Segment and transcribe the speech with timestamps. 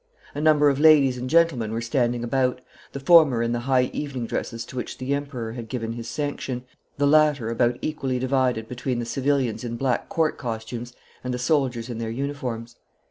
[0.33, 2.59] A number of ladies and gentlemen were standing about,
[2.91, 6.63] the former in the high evening dresses to which the Emperor had given his sanction,
[6.97, 11.87] the latter about equally divided between the civilians in black court costumes and the soldiers
[11.87, 12.77] in their uniforms.